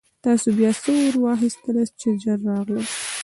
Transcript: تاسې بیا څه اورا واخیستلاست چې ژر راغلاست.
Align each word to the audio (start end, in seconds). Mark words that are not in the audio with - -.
تاسې 0.23 0.49
بیا 0.57 0.71
څه 0.81 0.91
اورا 0.99 1.19
واخیستلاست 1.23 1.93
چې 2.01 2.07
ژر 2.21 2.39
راغلاست. 2.49 2.95